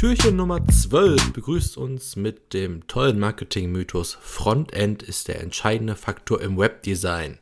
Türchen 0.00 0.36
Nummer 0.36 0.66
12 0.66 1.34
begrüßt 1.34 1.76
uns 1.76 2.16
mit 2.16 2.54
dem 2.54 2.86
tollen 2.86 3.18
Marketing-Mythos 3.18 4.16
Frontend 4.18 5.02
ist 5.02 5.28
der 5.28 5.42
entscheidende 5.42 5.94
Faktor 5.94 6.40
im 6.40 6.56
Webdesign. 6.56 7.36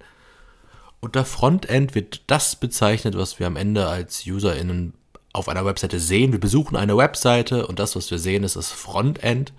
Unter 0.98 1.24
Frontend 1.24 1.94
wird 1.94 2.22
das 2.26 2.56
bezeichnet, 2.56 3.16
was 3.16 3.38
wir 3.38 3.46
am 3.46 3.54
Ende 3.54 3.86
als 3.86 4.26
UserInnen 4.26 4.94
auf 5.32 5.48
einer 5.48 5.64
Webseite 5.64 6.00
sehen. 6.00 6.32
Wir 6.32 6.40
besuchen 6.40 6.74
eine 6.74 6.96
Webseite 6.96 7.64
und 7.64 7.78
das, 7.78 7.94
was 7.94 8.10
wir 8.10 8.18
sehen, 8.18 8.42
ist 8.42 8.56
das 8.56 8.72
Frontend. 8.72 9.52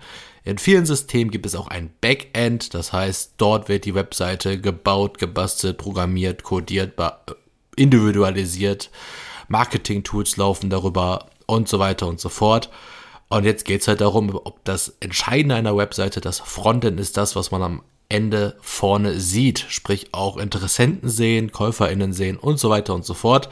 In 0.44 0.58
vielen 0.58 0.84
Systemen 0.84 1.30
gibt 1.30 1.46
es 1.46 1.54
auch 1.54 1.68
ein 1.68 1.90
Backend, 2.02 2.74
das 2.74 2.92
heißt, 2.92 3.32
dort 3.38 3.70
wird 3.70 3.86
die 3.86 3.94
Webseite 3.94 4.60
gebaut, 4.60 5.16
gebastelt, 5.16 5.78
programmiert, 5.78 6.42
codiert, 6.42 7.00
individualisiert. 7.76 8.90
Marketing-Tools 9.48 10.36
laufen 10.36 10.68
darüber 10.68 11.30
und 11.50 11.68
so 11.68 11.78
weiter 11.78 12.06
und 12.06 12.20
so 12.20 12.28
fort. 12.28 12.70
Und 13.28 13.44
jetzt 13.44 13.64
geht 13.64 13.82
es 13.82 13.88
halt 13.88 14.00
darum, 14.00 14.34
ob 14.34 14.64
das 14.64 14.96
Entscheidende 15.00 15.54
einer 15.54 15.76
Webseite 15.76 16.20
das 16.20 16.40
Frontend 16.40 16.98
ist, 16.98 17.16
das, 17.16 17.36
was 17.36 17.50
man 17.50 17.62
am 17.62 17.82
Ende 18.08 18.56
vorne 18.60 19.20
sieht, 19.20 19.64
sprich 19.68 20.08
auch 20.12 20.36
Interessenten 20.36 21.08
sehen, 21.08 21.52
KäuferInnen 21.52 22.12
sehen 22.12 22.36
und 22.36 22.58
so 22.58 22.70
weiter 22.70 22.94
und 22.94 23.04
so 23.04 23.14
fort. 23.14 23.48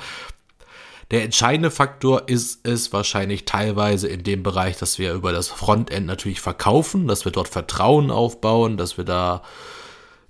Der 1.10 1.22
entscheidende 1.22 1.70
Faktor 1.70 2.28
ist 2.28 2.66
es 2.66 2.92
wahrscheinlich 2.92 3.44
teilweise 3.44 4.08
in 4.08 4.24
dem 4.24 4.42
Bereich, 4.42 4.76
dass 4.76 4.98
wir 4.98 5.14
über 5.14 5.32
das 5.32 5.48
Frontend 5.48 6.06
natürlich 6.06 6.40
verkaufen, 6.40 7.06
dass 7.06 7.24
wir 7.24 7.32
dort 7.32 7.48
Vertrauen 7.48 8.10
aufbauen, 8.10 8.76
dass 8.76 8.98
wir 8.98 9.04
da 9.04 9.42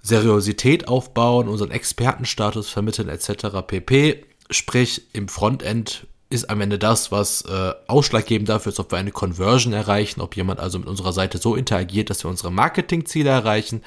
Seriosität 0.03 0.87
aufbauen, 0.87 1.49
unseren 1.49 1.71
Expertenstatus 1.73 2.69
vermitteln 2.69 3.09
etc. 3.09 3.67
pp. 3.67 4.25
Sprich, 4.51 5.03
im 5.15 5.29
Frontend 5.29 6.07
ist 6.31 6.51
am 6.51 6.61
Ende 6.61 6.79
das, 6.79 7.11
was 7.11 7.43
äh, 7.43 7.73
ausschlaggebend 7.87 8.49
dafür 8.49 8.73
ist, 8.73 8.81
ob 8.81 8.93
wir 8.93 8.99
eine 8.99 9.13
Conversion 9.13 9.73
erreichen, 9.73 10.21
ob 10.21 10.37
jemand 10.37 10.61
also 10.61 10.79
mit 10.79 10.89
unserer 10.89 11.13
Seite 11.13 11.39
so 11.39 11.55
interagiert, 11.55 12.11
dass 12.11 12.25
wir 12.25 12.31
unsere 12.31 12.53
Marketingziele 12.53 13.31
erreichen. 13.31 13.83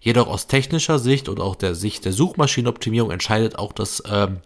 Jedoch 0.00 0.28
aus 0.28 0.46
technischer 0.46 0.98
Sicht 0.98 1.28
und 1.28 1.40
auch 1.40 1.56
der 1.56 1.74
Sicht 1.74 2.04
der 2.04 2.12
Suchmaschinenoptimierung 2.12 3.10
entscheidet 3.10 3.58
auch 3.58 3.72
das 3.72 4.02
ähm, 4.10 4.40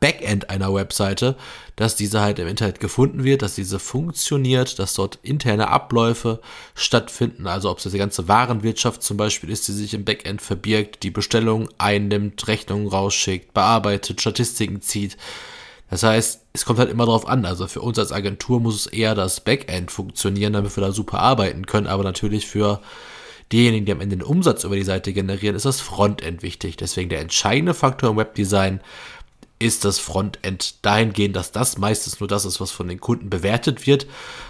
Backend 0.00 0.50
einer 0.50 0.72
Webseite, 0.74 1.36
dass 1.74 1.96
diese 1.96 2.20
halt 2.20 2.38
im 2.38 2.46
Internet 2.46 2.78
gefunden 2.78 3.24
wird, 3.24 3.42
dass 3.42 3.54
diese 3.54 3.78
funktioniert, 3.78 4.78
dass 4.78 4.94
dort 4.94 5.18
interne 5.22 5.68
Abläufe 5.68 6.40
stattfinden, 6.74 7.46
also 7.46 7.70
ob 7.70 7.78
es 7.78 7.90
die 7.90 7.98
ganze 7.98 8.28
Warenwirtschaft 8.28 9.02
zum 9.02 9.16
Beispiel 9.16 9.50
ist, 9.50 9.66
die 9.66 9.72
sich 9.72 9.94
im 9.94 10.04
Backend 10.04 10.42
verbirgt, 10.42 11.02
die 11.02 11.10
Bestellung 11.10 11.68
einnimmt, 11.78 12.46
Rechnungen 12.48 12.88
rausschickt, 12.88 13.54
bearbeitet, 13.54 14.20
Statistiken 14.20 14.82
zieht, 14.82 15.16
das 15.90 16.02
heißt, 16.02 16.42
es 16.52 16.64
kommt 16.64 16.78
halt 16.78 16.90
immer 16.90 17.06
drauf 17.06 17.26
an. 17.26 17.44
Also 17.44 17.66
für 17.66 17.80
uns 17.80 17.98
als 17.98 18.12
Agentur 18.12 18.60
muss 18.60 18.74
es 18.74 18.86
eher 18.86 19.14
das 19.14 19.40
Backend 19.40 19.90
funktionieren, 19.90 20.52
damit 20.52 20.76
wir 20.76 20.82
da 20.82 20.92
super 20.92 21.20
arbeiten 21.20 21.66
können. 21.66 21.86
Aber 21.86 22.04
natürlich 22.04 22.46
für 22.46 22.80
diejenigen, 23.52 23.86
die 23.86 23.92
am 23.92 24.00
Ende 24.00 24.16
den 24.16 24.26
Umsatz 24.26 24.64
über 24.64 24.76
die 24.76 24.82
Seite 24.82 25.12
generieren, 25.12 25.56
ist 25.56 25.64
das 25.64 25.80
Frontend 25.80 26.42
wichtig. 26.42 26.76
Deswegen 26.76 27.08
der 27.08 27.20
entscheidende 27.20 27.74
Faktor 27.74 28.10
im 28.10 28.16
Webdesign 28.16 28.80
ist 29.58 29.84
das 29.84 29.98
Frontend 29.98 30.84
dahingehend, 30.84 31.34
dass 31.34 31.50
das 31.52 31.78
meistens 31.78 32.20
nur 32.20 32.28
das 32.28 32.44
ist, 32.44 32.60
was 32.60 32.70
von 32.70 32.86
den 32.86 33.00
Kunden 33.00 33.28
bewertet 33.28 33.86
wird, 33.86 34.06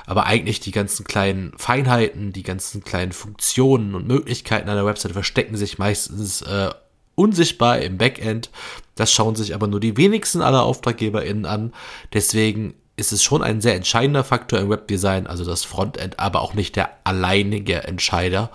aber 0.06 0.26
eigentlich 0.26 0.60
die 0.60 0.70
ganzen 0.70 1.04
kleinen 1.04 1.52
Feinheiten, 1.56 2.32
die 2.32 2.42
ganzen 2.42 2.84
kleinen 2.84 3.12
Funktionen 3.12 3.94
und 3.94 4.06
Möglichkeiten 4.06 4.68
einer 4.68 4.84
Website 4.84 5.12
verstecken 5.12 5.56
sich 5.56 5.78
meistens 5.78 6.42
äh, 6.42 6.70
unsichtbar 7.18 7.78
im 7.80 7.98
Backend. 7.98 8.50
Das 8.94 9.12
schauen 9.12 9.36
sich 9.36 9.54
aber 9.54 9.66
nur 9.66 9.80
die 9.80 9.96
wenigsten 9.96 10.40
aller 10.40 10.62
AuftraggeberInnen 10.62 11.46
an. 11.46 11.74
Deswegen 12.12 12.74
ist 12.96 13.12
es 13.12 13.22
schon 13.22 13.42
ein 13.42 13.60
sehr 13.60 13.74
entscheidender 13.74 14.24
Faktor 14.24 14.58
im 14.58 14.70
Webdesign, 14.70 15.26
also 15.26 15.44
das 15.44 15.64
Frontend, 15.64 16.18
aber 16.18 16.40
auch 16.40 16.54
nicht 16.54 16.76
der 16.76 16.90
alleinige 17.04 17.84
Entscheider 17.84 18.50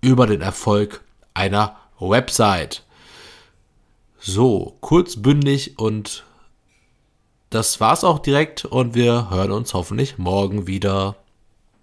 über 0.00 0.26
den 0.26 0.40
Erfolg 0.40 1.02
einer 1.34 1.76
Website. 1.98 2.82
So, 4.18 4.76
kurzbündig 4.80 5.78
und 5.78 6.24
das 7.50 7.80
war's 7.80 8.04
auch 8.04 8.18
direkt 8.18 8.64
und 8.64 8.94
wir 8.94 9.30
hören 9.30 9.52
uns 9.52 9.72
hoffentlich 9.72 10.18
morgen 10.18 10.66
wieder. 10.66 11.16